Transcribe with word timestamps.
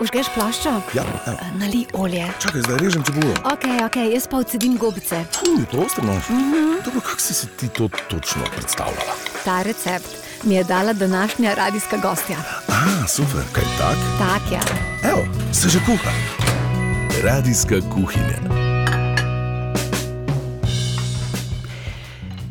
Užgeš 0.00 0.26
plaščo? 0.34 0.72
Ja, 0.94 1.04
evo. 1.26 1.36
Nali 1.54 1.86
olje. 1.92 2.28
Čakaj, 2.38 2.60
zdaj 2.60 2.78
režem 2.78 3.02
čebulo. 3.04 3.32
Ok, 3.44 3.64
ok, 3.86 3.96
jaz 4.14 4.26
pa 4.30 4.36
odsedim 4.36 4.76
gobice. 4.76 5.24
Uj, 5.48 5.64
to 5.70 5.78
ostro 5.86 6.04
nož. 6.04 6.24
Dobro, 6.84 7.00
kako 7.00 7.20
si 7.20 7.34
si 7.34 7.46
ti 7.46 7.68
to 7.68 7.88
točno 8.08 8.42
predstavljala? 8.56 9.14
Ta 9.44 9.62
recept 9.62 10.08
mi 10.42 10.54
je 10.54 10.64
dala 10.64 10.92
današnja 10.92 11.54
radijska 11.54 11.96
gostja. 11.96 12.36
A, 12.68 13.06
super, 13.08 13.42
kaj 13.52 13.64
tak? 13.78 13.96
Tak 14.18 14.52
ja. 14.52 14.62
Evo, 15.10 15.26
se 15.52 15.68
že 15.68 15.78
kuha. 15.86 16.10
Radijska 17.22 17.74
kuhinja. 17.94 18.67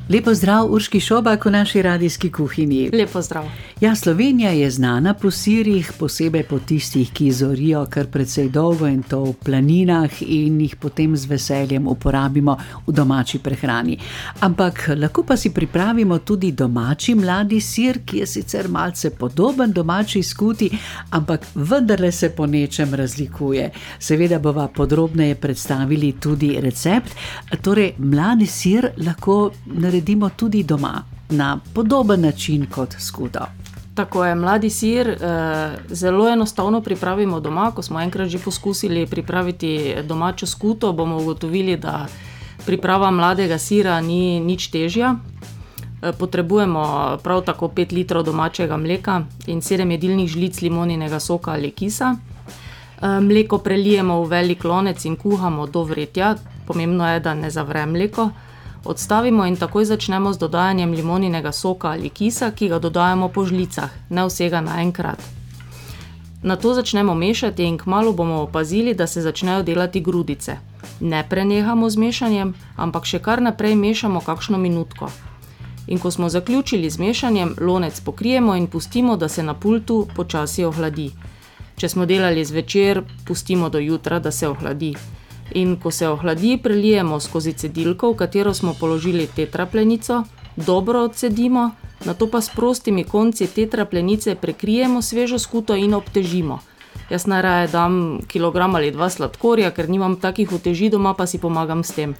Lepo 0.09 0.33
zdrav, 0.33 0.71
Urški 0.71 0.99
Šobak 0.99 1.45
v 1.45 1.51
naši 1.51 1.81
radijski 1.81 2.31
kuhinji. 2.31 2.89
Lepo 2.93 3.21
zdrav. 3.21 3.45
Ja, 3.81 3.95
Slovenija 3.95 4.51
je 4.51 4.69
znana 4.71 5.13
po 5.13 5.31
sirih, 5.31 5.91
posebej 5.99 6.43
po 6.43 6.59
tistih, 6.59 7.11
ki 7.13 7.31
zorijo 7.31 7.85
kar 7.89 8.07
precej 8.07 8.47
dolgo 8.49 8.87
in 8.87 9.03
to 9.03 9.19
v 9.23 9.33
planinah 9.45 10.21
in 10.21 10.61
jih 10.61 10.75
potem 10.75 11.17
z 11.17 11.27
veseljem 11.27 11.87
uporabimo 11.87 12.55
v 12.87 12.93
domači 12.93 13.39
prehrani. 13.39 13.97
Ampak 14.39 14.89
lahko 14.95 15.23
pa 15.23 15.37
si 15.37 15.49
pripravimo 15.49 16.19
tudi 16.19 16.51
domači 16.51 17.15
mladi 17.15 17.59
sir, 17.61 17.99
ki 18.05 18.23
je 18.23 18.27
sicer 18.27 18.69
malce 18.69 19.09
podoben 19.09 19.71
domači 19.71 20.23
skuti, 20.23 20.71
ampak 21.11 21.45
vendarle 21.55 22.11
se 22.11 22.29
po 22.29 22.45
nečem 22.45 22.93
razlikuje. 22.93 23.71
Seveda 23.99 24.39
bova 24.39 24.67
podrobneje 24.67 25.35
predstavili 25.35 26.13
tudi 26.19 26.55
recept. 26.61 27.11
Torej, 27.61 27.93
mladi 27.97 28.45
sir 28.45 28.91
lahko 28.97 29.51
naredimo 29.65 29.96
tudi 30.35 30.63
doma. 30.63 31.03
Na 31.29 31.59
podoben 31.73 32.21
način 32.21 32.67
kot 32.71 32.95
skuto. 32.99 33.39
Tako 33.97 34.25
je, 34.25 34.35
mladi 34.35 34.69
sir 34.69 35.09
eh, 35.09 35.17
zelo 35.89 36.29
enostavno 36.29 36.81
pripravimo 36.81 37.39
doma. 37.39 37.71
Ko 37.71 37.81
smo 37.81 38.01
enkrat 38.01 38.29
že 38.29 38.39
poskusili 38.39 39.07
pripraviti 39.07 39.95
domačo 40.03 40.45
skuto, 40.45 40.93
bomo 40.93 41.17
ugotovili, 41.17 41.77
da 41.77 42.05
priprava 42.65 43.11
mladega 43.11 43.57
sira 43.57 44.01
ni 44.01 44.39
nič 44.39 44.67
težja. 44.67 45.15
Eh, 46.01 46.11
potrebujemo 46.19 47.17
prav 47.23 47.41
tako 47.41 47.67
5 47.67 47.93
litrov 47.93 48.23
domačega 48.23 48.77
mleka 48.77 49.23
in 49.47 49.61
7 49.61 49.91
jedilnih 49.91 50.29
žlic 50.29 50.61
limoninega 50.61 51.19
soka 51.19 51.51
ali 51.51 51.71
kisa. 51.71 52.15
Eh, 52.15 53.19
mleko 53.21 53.57
prelijemo 53.57 54.21
v 54.23 54.29
velik 54.29 54.63
lonec 54.63 55.05
in 55.05 55.15
kuhamo 55.15 55.67
do 55.67 55.83
vretja. 55.83 56.35
Pomembno 56.67 57.13
je, 57.13 57.19
da 57.19 57.33
ne 57.33 57.49
zavre 57.49 57.85
mleko 57.85 58.29
odstavimo 58.85 59.45
in 59.45 59.55
takoj 59.55 59.85
začnemo 59.85 60.33
z 60.33 60.37
dodajanjem 60.37 60.91
limoninega 60.91 61.51
soka 61.51 61.87
ali 61.87 62.09
kisa, 62.09 62.51
ki 62.51 62.69
ga 62.69 62.79
dodajamo 62.79 63.29
po 63.29 63.45
žlicah, 63.45 63.89
ne 64.09 64.25
vsega 64.27 64.61
naenkrat. 64.61 65.19
Na 66.43 66.55
to 66.55 66.73
začnemo 66.73 67.15
mešati 67.15 67.63
in 67.63 67.77
kmalo 67.77 68.13
bomo 68.13 68.41
opazili, 68.41 68.93
da 68.93 69.07
se 69.07 69.21
začnejo 69.21 69.63
delati 69.63 70.01
grudice. 70.01 70.57
Ne 70.99 71.23
prenehamo 71.29 71.89
z 71.89 71.97
mešanjem, 71.97 72.53
ampak 72.75 73.05
še 73.05 73.19
kar 73.19 73.41
naprej 73.41 73.75
mešamo 73.75 74.21
kakšno 74.21 74.57
minutko. 74.57 75.09
In 75.87 75.99
ko 75.99 76.11
smo 76.11 76.29
zaključili 76.29 76.89
z 76.89 76.99
mešanjem, 76.99 77.55
lonec 77.59 77.99
pokrijemo 77.99 78.55
in 78.55 78.67
pustimo, 78.67 79.17
da 79.17 79.27
se 79.27 79.43
na 79.43 79.53
pultu 79.53 80.07
počasi 80.15 80.65
ohladi. 80.65 81.11
Če 81.77 81.89
smo 81.89 82.05
delali 82.05 82.45
zvečer, 82.45 83.03
pustimo 83.25 83.69
do 83.69 83.79
jutra, 83.79 84.19
da 84.19 84.31
se 84.31 84.47
ohladi. 84.47 84.95
In 85.51 85.75
ko 85.75 85.91
se 85.91 86.09
ohladi, 86.09 86.57
prelijemo 86.63 87.19
skozi 87.19 87.53
cedilko, 87.53 88.11
v 88.11 88.15
katero 88.15 88.53
smo 88.53 88.73
položili 88.79 89.27
tetraplenico, 89.35 90.23
dobro 90.55 91.03
odcedimo, 91.03 91.71
na 92.05 92.13
to 92.13 92.27
pa 92.27 92.41
s 92.41 92.49
prostimi 92.49 93.03
konci 93.03 93.47
tetraplenice 93.47 94.35
prekrijemo 94.35 95.01
svežo 95.01 95.39
skuto 95.39 95.75
in 95.75 95.93
obtežimo. 95.93 96.59
Jaz 97.09 97.25
najraje 97.25 97.67
dam 97.67 98.19
kilogram 98.27 98.75
ali 98.75 98.91
dva 98.91 99.09
sladkorja, 99.09 99.71
ker 99.71 99.89
nimam 99.89 100.15
takih 100.15 100.51
uteži 100.51 100.89
doma, 100.89 101.13
pa 101.13 101.25
si 101.25 101.39
pomagam 101.39 101.83
s 101.83 101.95
tem. 101.95 102.15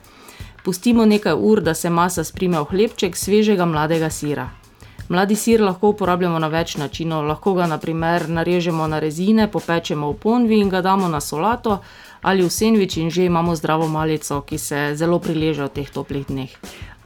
Pustimo 0.64 1.06
nekaj 1.06 1.34
ur, 1.36 1.62
da 1.62 1.74
se 1.74 1.90
masa 1.90 2.24
sprime 2.24 2.60
v 2.60 2.66
hlebček 2.72 3.16
svežega 3.16 3.66
mladega 3.66 4.10
sira. 4.10 4.50
Mladi 5.10 5.36
sir 5.36 5.62
lahko 5.62 5.90
uporabljamo 5.90 6.40
na 6.40 6.48
več 6.48 6.76
načinov. 6.76 7.24
Lahko 7.26 7.54
ga 7.54 7.68
naprimer 7.68 8.28
narežemo 8.30 8.88
na 8.88 9.00
rezine, 9.00 9.48
popečemo 9.52 10.12
v 10.12 10.20
ponvi 10.20 10.60
in 10.60 10.70
ga 10.70 10.82
damo 10.82 11.08
na 11.08 11.22
solato 11.22 11.80
ali 12.22 12.44
v 12.44 12.50
sendvič 12.50 12.98
in 12.98 13.10
že 13.10 13.26
imamo 13.26 13.56
zdravo 13.56 13.88
malico, 13.88 14.42
ki 14.42 14.58
se 14.58 14.96
zelo 14.96 15.20
prileže 15.20 15.64
v 15.64 15.70
teh 15.70 15.90
toplih 15.90 16.26
dneh. 16.28 16.52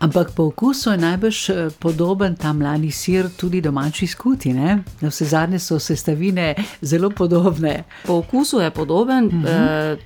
Ampak 0.02 0.32
po 0.34 0.50
okusu 0.50 0.92
je 0.92 0.98
najbrž 0.98 1.50
eh, 1.50 1.70
podoben 1.80 2.36
ta 2.36 2.54
mladi 2.54 2.92
sir 2.92 3.30
tudi 3.30 3.62
domači 3.62 4.08
skuti. 4.08 4.54
Na 4.54 4.82
vse 5.02 5.26
zadnje 5.26 5.60
so 5.60 5.80
sestavine 5.80 6.56
zelo 6.82 7.10
podobne. 7.10 7.84
Po 8.06 8.14
okusu 8.14 8.60
je 8.60 8.72
podoben, 8.72 9.26
uh 9.26 9.34
-huh. 9.34 9.94
eh, 9.94 9.98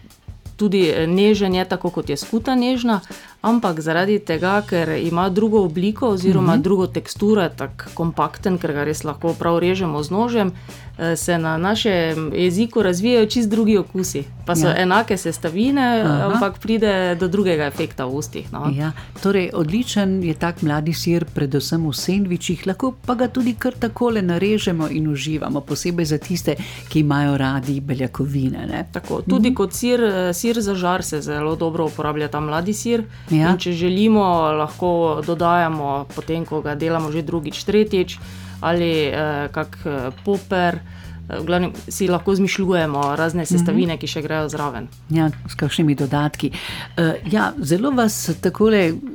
tudi 0.56 0.92
nežen 1.08 1.56
je 1.56 1.66
tako 1.66 1.90
kot 1.90 2.10
je 2.10 2.18
skuta 2.18 2.56
nežna, 2.56 3.00
ampak 3.46 3.80
zaradi 3.80 4.18
tega, 4.20 4.58
ker 4.66 4.90
ima 4.90 5.30
drugo 5.30 5.62
obliko 5.64 6.10
oziroma 6.10 6.54
uh 6.54 6.60
-huh. 6.60 6.62
drugo 6.62 6.88
teksturo, 6.88 7.42
je 7.42 7.50
tako 7.58 7.86
kompakten, 7.94 8.58
ker 8.58 8.74
ga 8.74 8.84
res 8.84 9.04
lahko 9.04 9.34
prav 9.34 9.60
režemo 9.60 10.04
z 10.04 10.12
nožem, 10.12 10.52
eh, 10.98 11.16
se 11.16 11.38
na 11.38 11.58
našem 11.58 12.32
jeziku 12.34 12.84
razvijajo 12.84 13.26
čist 13.26 13.50
drugi 13.50 13.78
okusi. 13.78 14.24
Pa 14.46 14.56
so 14.56 14.68
ja. 14.68 14.78
enake 14.78 15.18
sestavine, 15.18 16.02
Aha. 16.02 16.32
ampak 16.34 16.60
pride 16.60 17.16
do 17.20 17.28
drugega 17.28 17.66
efekta 17.66 18.06
v 18.06 18.16
ustih. 18.16 18.54
No. 18.54 18.72
Ja. 18.76 18.92
Torej, 19.24 19.50
odličen 19.54 20.24
je 20.24 20.34
tak 20.34 20.62
mladi 20.62 20.94
sir, 20.94 21.26
predvsem 21.34 21.90
v 21.90 21.94
sendvičih, 21.94 22.68
lahko 22.68 22.94
pa 23.06 23.14
ga 23.16 23.28
tudi 23.28 23.54
kar 23.54 23.74
takole 23.74 24.22
narežemo 24.22 24.88
in 24.90 25.08
uživamo, 25.08 25.62
posebej 25.62 26.06
za 26.06 26.18
tiste, 26.18 26.56
ki 26.90 27.00
imajo 27.00 27.38
radi 27.38 27.80
beljakovine. 27.82 28.86
Tako, 28.92 29.22
tudi 29.22 29.50
-huh. 29.50 29.54
kot 29.54 29.74
sir, 29.74 30.04
eh, 30.04 30.34
sir 30.34 30.62
za 30.62 30.76
žar 30.76 31.04
se 31.04 31.22
zelo 31.22 31.56
dobro 31.56 31.86
uporablja 31.86 32.28
ta 32.28 32.40
mladi 32.40 32.74
sir. 32.74 33.04
Ja. 33.30 33.35
Če 33.60 33.74
želimo, 33.74 34.26
lahko 34.58 35.22
dodajamo, 35.26 36.06
potem 36.16 36.46
ko 36.46 36.62
ga 36.62 36.76
delamo 36.76 37.12
že 37.12 37.26
drugič, 37.26 37.64
tretjič, 37.68 38.18
ali 38.62 38.92
eh, 39.08 39.48
kak 39.52 39.78
eh, 39.86 40.12
poper. 40.26 40.80
Glavnem 41.28 41.72
si 41.88 42.08
lahko 42.08 42.36
zmišljujemo 42.36 43.16
razne 43.16 43.42
mhm. 43.44 43.50
sestavine, 43.50 43.98
ki 43.98 44.08
še 44.08 44.22
grejo 44.22 44.50
zraven. 44.50 44.88
Ja, 45.10 45.30
s 45.50 45.58
kakšnimi 45.58 45.96
dodatki. 45.96 46.52
Uh, 46.98 47.16
ja, 47.32 47.52
zelo 47.58 47.92
vas 47.92 48.30
tako, 48.42 48.66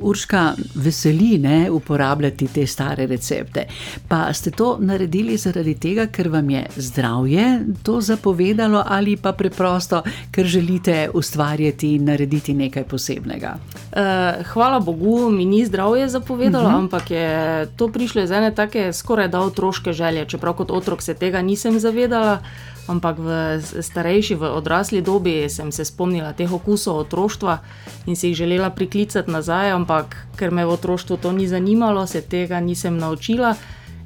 Urška, 0.01 0.55
veseli 0.75 1.39
ne, 1.39 1.71
uporabljati 1.71 2.47
te 2.55 2.67
stare 2.67 3.07
recepte. 3.07 3.65
Pa 4.09 4.33
ste 4.33 4.51
to 4.51 4.77
naredili 4.81 5.37
zaradi 5.37 5.75
tega, 5.75 6.07
ker 6.07 6.29
vam 6.31 6.51
je 6.51 6.65
zdravje 6.77 7.47
to 7.83 8.01
zapovedalo, 8.01 8.83
ali 8.87 9.17
pa 9.17 9.33
preprosto, 9.33 10.03
ker 10.31 10.47
želite 10.47 11.11
ustvarjati 11.15 11.95
in 11.95 12.05
narediti 12.05 12.55
nekaj 12.55 12.85
posebnega? 12.85 13.57
Uh, 13.57 14.47
hvala 14.53 14.81
Bogu, 14.81 15.31
mi 15.31 15.45
ni 15.45 15.65
zdravje 15.67 16.09
zapovedalo, 16.09 16.65
uh 16.65 16.71
mhm. 16.71 16.77
-huh. 16.77 16.85
ampak 16.85 17.11
je 17.11 17.67
to 17.77 17.89
prišlo 17.89 18.23
iz 18.23 18.31
ene 18.31 18.55
take 18.55 18.93
skoraj 18.93 19.29
da 19.29 19.41
otroške 19.41 19.93
želje. 19.93 20.25
Čeprav 20.25 20.55
kot 20.55 20.71
otrok 20.71 21.03
se 21.03 21.15
tega 21.15 21.43
nisem 21.43 21.79
zavedal 21.79 22.00
zavedala, 22.01 22.41
ampak 22.89 23.21
v 23.21 23.29
starejši, 23.61 24.35
v 24.35 24.43
odrasli 24.57 25.03
dobi 25.03 25.49
sem 25.49 25.71
se 25.73 25.85
spomnila 25.85 26.33
teh 26.33 26.49
okusov 26.49 27.07
otroštva 27.07 27.61
in 28.07 28.17
si 28.17 28.33
jih 28.33 28.37
želela 28.37 28.71
priklicati 28.71 29.31
nazaj, 29.31 29.71
ampak 29.71 30.17
ker 30.37 30.51
me 30.51 30.65
v 30.65 30.73
otroštvu 30.73 31.17
to 31.21 31.33
ni 31.33 31.47
zanimalo, 31.47 32.07
se 32.07 32.21
tega 32.23 32.61
nisem 32.61 32.97
naučila. 32.97 33.55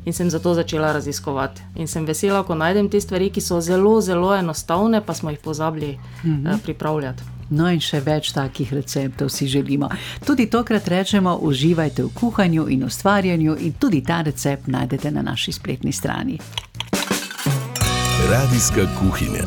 In 0.05 0.12
sem 0.12 0.28
zato 0.28 0.53
začela 0.53 0.93
raziskovati. 0.93 1.62
In 1.81 1.88
sem 1.88 2.05
vesela, 2.05 2.43
ko 2.44 2.53
najdem 2.53 2.91
te 2.93 3.00
stvari, 3.00 3.31
ki 3.32 3.41
so 3.41 3.56
zelo, 3.65 4.03
zelo 4.05 4.34
enostavne, 4.37 5.00
pa 5.00 5.15
smo 5.15 5.31
jih 5.32 5.38
pozabili 5.41 5.97
mm 5.97 6.44
-hmm. 6.44 6.59
pripravljati. 6.61 7.22
No, 7.50 7.71
in 7.72 7.81
še 7.81 8.00
več 8.00 8.32
takih 8.32 8.72
receptov 8.72 9.28
si 9.28 9.47
želimo. 9.47 9.88
Tudi 10.26 10.47
tokrat 10.47 10.88
rečemo: 10.88 11.38
uživajte 11.41 12.03
v 12.03 12.11
kuhanju 12.15 12.69
in 12.69 12.84
ustvarjanju, 12.84 13.56
in 13.61 13.72
tudi 13.72 14.03
ta 14.03 14.22
recept 14.22 14.66
najdete 14.66 15.11
na 15.11 15.22
naši 15.22 15.53
spletni 15.53 15.93
strani. 15.93 16.38
Radijska 18.31 18.87
kuhinja. 18.99 19.45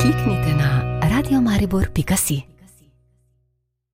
Kliknite 0.00 0.52
na 0.54 1.00
radiomaribor.si. 1.08 2.49